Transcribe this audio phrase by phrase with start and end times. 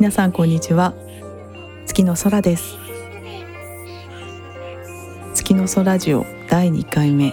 [0.00, 0.92] 皆さんこんにちは。
[1.86, 2.74] 月の空です。
[5.34, 7.32] 月の空ラジオ第2回目。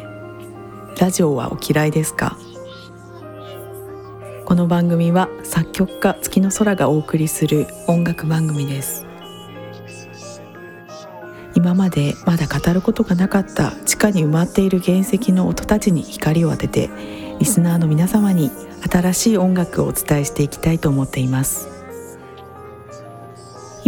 [0.99, 2.37] ラジオはお嫌いですか？
[4.45, 9.07] この番組は作曲家月の空がお送りする音楽番組です。
[11.55, 16.91] 今までまだ語ることがなかった地下に埋まっている原石の音たちに光を当てて
[17.39, 18.51] リスナーの皆様に
[18.87, 21.80] 新しい音楽をお伝えしていきたいと思っています。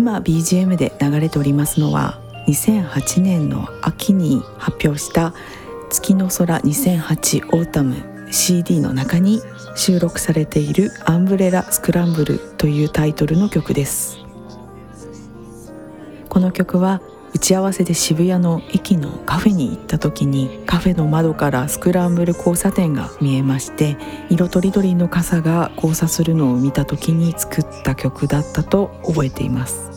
[0.04, 5.34] 今 BGM で流れておりますのは2008年の秋に発表した
[5.90, 7.96] 「月の空2008オータム」
[8.30, 9.42] CD の中に
[9.76, 14.18] 収録されている「アンブレラ・スクランブル」というタイトルの曲です。
[16.28, 17.02] この曲は
[17.34, 23.98] 打ち合わせで渋谷の駅のカフェに行った時にカフェの窓からスクランブル交差点が見えまして
[24.30, 29.92] 色とりどりの傘が交差するのを見た時に作った曲だったと覚えています。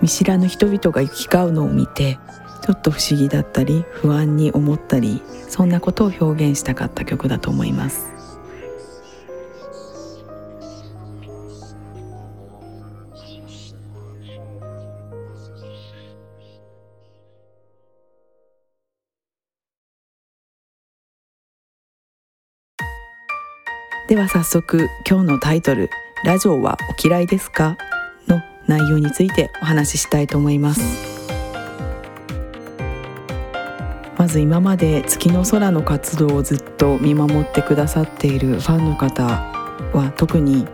[0.00, 2.18] 見知らぬ人々が行き交うのを見て
[2.62, 8.13] ちょっと不思議だったり不安に思ったりそんなことを表現したかった曲だと思います。
[24.06, 25.88] では早速今日のタイトル
[26.24, 27.78] 「ラジオはお嫌いですか?」
[28.28, 30.80] の内容についてお話ししたいと思います
[34.18, 40.66] まず今まで月の空の活動をずっと見守ってくださっているファンの方は特に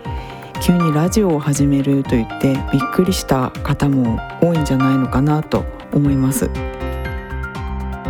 [0.61, 6.51] 急にラジオを始めると言ってびっくりした方も多いんじゃないのかなと思います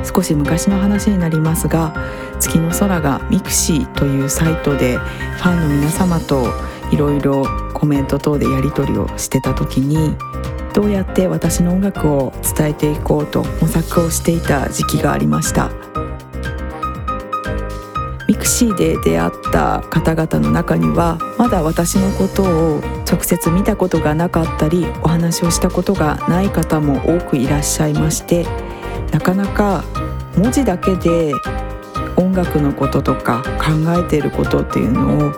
[0.05, 1.95] 少し昔の話になりますが
[2.39, 6.47] 月の空がミクシーというサイトでファンの皆様と
[6.91, 10.17] いろいろコメント等でやり取りをしてた時に
[10.75, 15.71] どうやって私の音楽を伝えていこうと模索をしていた時期がありました。
[18.31, 28.47] ミクシーで出会った方々の中にはまだ私のことを直接見たことがなかったりお話をしたことがない方も多くいらっしゃいまして
[29.13, 29.85] なかなか
[30.37, 31.33] 文字だけで
[32.17, 35.33] 音楽のこととか考えていることっていうのを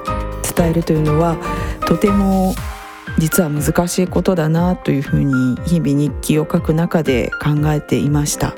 [0.54, 1.36] 伝えるというのは
[1.86, 2.54] とても
[3.18, 8.54] 実は難しいことだなというふうに日々日記を書く中で考えていました。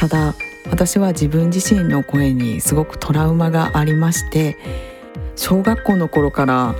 [0.00, 0.34] ただ
[0.70, 4.56] 私は自分自身の声にすごくトラウマがありまして
[5.36, 6.74] 小学校の頃から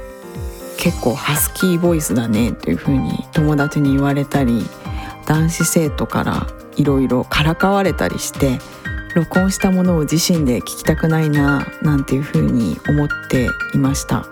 [0.79, 4.65] 結構ハスキーボイスだねというふうに友達に言われたり
[5.31, 8.59] 男子生徒からいろいろからかわれたりして
[9.15, 14.27] 録音したものを自身で聞きたくないななんていうふうに思っていました。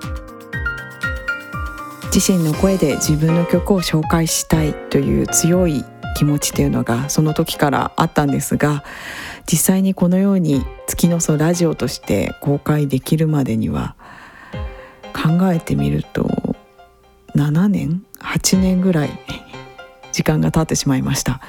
[2.13, 5.85] 自身の声で自分の曲を紹介したいという強い
[6.17, 8.83] 気持ちというのがその時からあったんですが
[9.47, 13.95] 実際にこのように月の空ラジオとして公開できるまでには
[15.13, 16.29] 考えてみると
[17.37, 19.11] 7年8年ぐらい
[20.19, 21.41] 時間が経ってしまいました。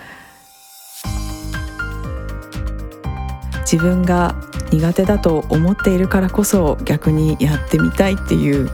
[3.61, 4.35] 自分が
[4.71, 8.69] 苦手だと思っているからこそ逆にやってみたいっていう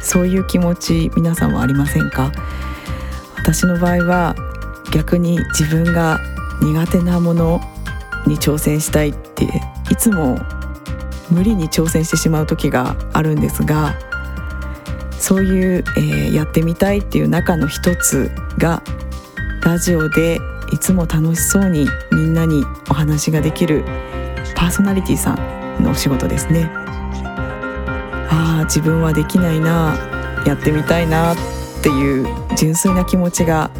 [0.00, 2.30] そういう気持ち皆さんはありませんか？
[3.38, 4.36] 私の場合は
[4.92, 6.20] 逆に自分が
[6.60, 7.60] 苦手なもの
[8.24, 10.38] に挑戦したいっていつも
[11.28, 13.96] 無理に挑戦してしまう時があるんですが
[15.22, 18.82] そういう、えー、やってみたいっていう中の一つが
[19.64, 20.40] ラジオで
[20.72, 23.84] いつも楽しそうにみんなにお話ができる
[24.56, 26.68] パーソナリティさんのお仕事ですね。
[28.30, 29.96] ああ自分はできないな
[30.44, 31.36] やってみたいなっ
[31.84, 33.70] ていう純粋な気持ちが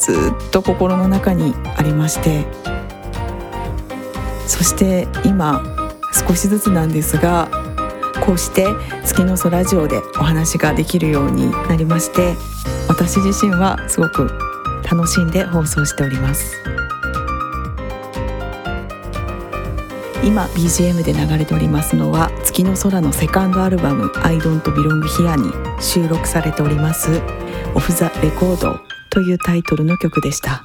[0.00, 2.44] ずっと心の中にありまして。
[4.48, 5.62] そして今
[6.12, 7.48] 少しずつなんですが
[8.30, 8.64] こうして
[9.04, 12.36] 月の空ラジオでお話ができるようになりまして
[12.86, 14.30] 私自身はすごく
[14.88, 16.62] 楽しんで放送しております。
[20.22, 27.20] 今 BGM で流れておりますのは月の空のセカンドアルバム I don't belong here に収録されております
[27.74, 28.78] オフザレコード
[29.08, 30.62] というタイトルの曲でした。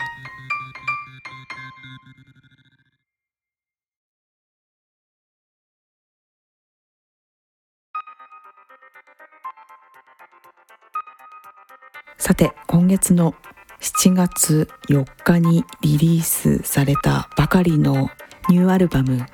[12.26, 13.36] さて今月の
[13.82, 18.10] 7月4日にリリースされたばかりの
[18.50, 19.28] ニューアルバム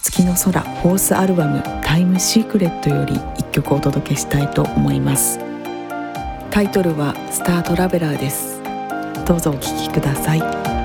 [0.00, 5.40] 月の空フォースアルバムタイムシークレットより1曲お届けしたいと思います。
[6.52, 8.62] タイトルはスタートラベラーです。
[9.26, 10.75] どうぞお聴きください。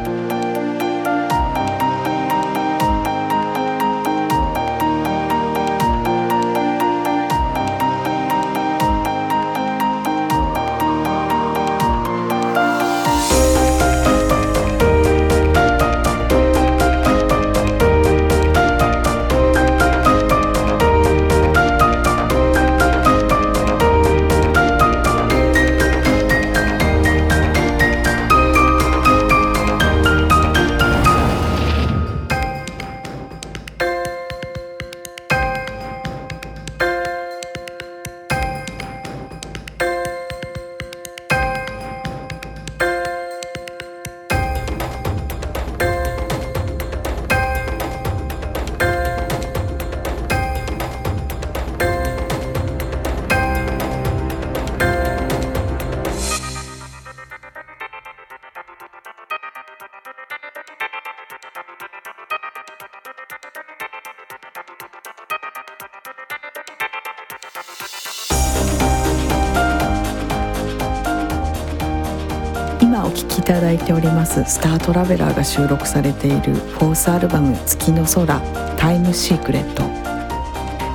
[73.51, 74.45] ただいております。
[74.45, 78.39] スタートラベラーが収録されているフォースアルバム月の空
[78.77, 79.83] タイムシークレット。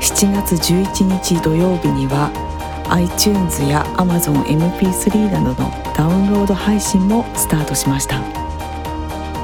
[0.01, 2.31] 7月11日土曜日には
[2.89, 8.23] iTunes や Amazon MP3 などのダウンロード配信もスタートしました。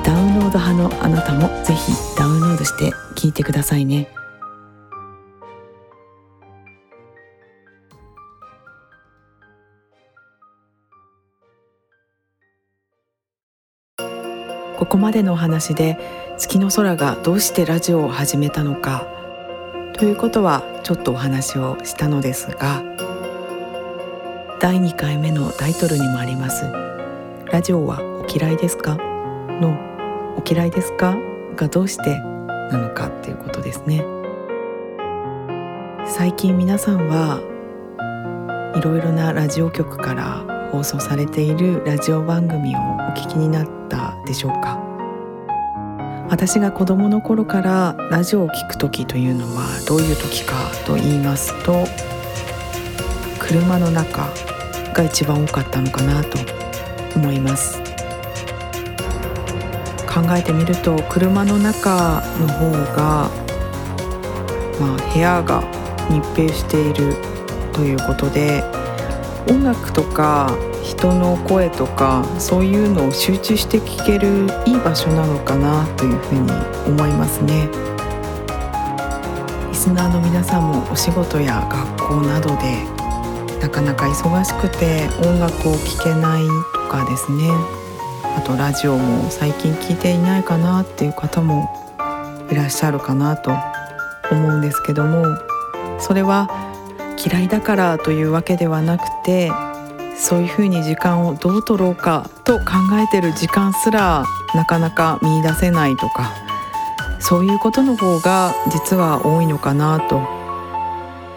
[0.02, 4.08] ダウンロード派のあなたもぜひダウンロードして聴いてくださいね。
[14.82, 15.96] ここまでのお話で
[16.36, 19.06] 月の空がどうしてラジオを始めたのか
[19.92, 22.82] ということはちょっとお話をしたのですが
[24.58, 26.64] 第2回目のタイトルにもあります
[27.52, 28.96] 「ラジオはお嫌いですか?」
[29.62, 29.78] の
[30.36, 31.14] 「お嫌いですか?」
[31.54, 34.04] がどうしてなのかっていうことですね
[36.06, 37.38] 最近皆さんは
[38.74, 42.82] いろいろなラジオ局から放送されているラジオ番組をお
[43.14, 44.80] 聞きになったでしょうか。
[46.30, 50.54] 私が子供の頃からラジオを聴く時というのはどういう時か
[50.86, 51.84] と言いますと
[53.38, 54.30] 車の中
[54.94, 56.38] が一番多かったのかなと
[57.16, 57.78] 思います。
[60.08, 63.30] 考えてみると車の中の方が、
[64.80, 65.62] まあ、部屋が
[66.10, 67.14] 密閉している
[67.74, 68.64] ということで
[69.48, 76.50] 音楽とか人の声とかそういうのを集中して聴けるいい場所なのかなというふうに
[76.86, 77.68] 思いますね。
[79.70, 82.84] リスナーの皆さんもお仕事や学校などで
[83.60, 86.42] なかなか忙しくて音楽を聴けない
[86.72, 87.50] とかですね。
[88.36, 91.68] あとラジオも最近聞いていないかなっていう方も
[92.50, 93.52] いらっしゃるかなと
[94.30, 95.24] 思うんですけども
[95.98, 96.71] それは
[97.16, 99.50] 嫌いだからというわけではなくて
[100.16, 102.64] そういうふうに時間をどう取ろうかと考
[102.94, 104.24] えてる時間すら
[104.54, 106.32] なかなか見いだせないとか
[107.18, 110.16] そういうことの方が実は多いのかなと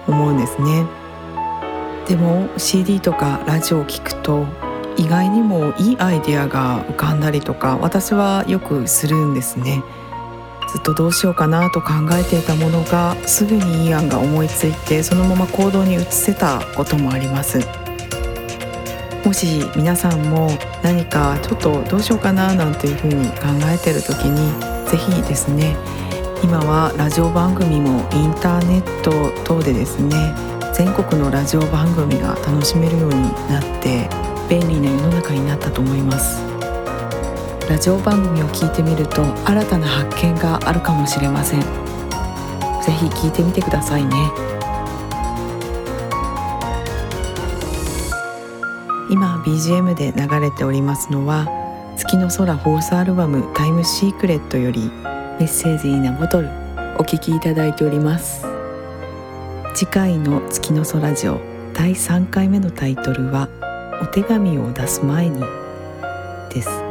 [0.08, 0.86] 思うんですね。
[2.08, 4.46] でも CD とかラジオを聴くと
[4.98, 9.84] 意外にもいいアイデアが浮かんだりとか私はよくするんですね。
[10.76, 17.60] ずっとどうしようかなと考えていたものがすぐにいい案が思いついてそのまま行動に移せたこともあります。
[19.24, 20.50] もし皆さんも
[20.84, 24.52] 何かちょっとどうしようかななんていうふうに考えてる時に
[24.86, 25.76] 是非ですね
[26.44, 30.36] 今はラジオ番組もインターネット等でですね
[30.76, 34.08] 全国のラジオ番組が楽しめるようになって
[34.48, 36.55] 便利な世の中になったと思います。
[37.68, 41.62] ラジオ番組を聞いてみると新たな発見があるかもしれません。
[41.62, 44.12] 是非聞いてみてくださいね。
[49.10, 51.48] 今 BGM で流れておりますのは
[51.98, 54.92] 月の空フォースアルバムタイムシークレットより
[55.40, 56.50] メッセージイナボトル
[57.00, 58.46] お聴きいただいております。
[59.74, 61.40] 次回の月の空ラジオ
[61.74, 63.50] 第3回目のタイトルは
[64.04, 65.44] お手紙を出す前に
[66.52, 66.85] です。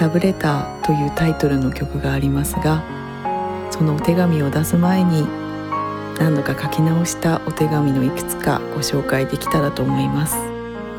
[0.00, 2.82] ラブレターというタイトルの曲がありますが
[3.70, 5.26] そのお手紙を出す前に
[6.18, 10.36] 何度か書き直したお手紙のいくつかご紹介できたらと思います。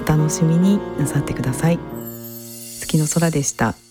[0.02, 1.80] お楽しみになさってください。
[2.80, 3.89] 月の空でした。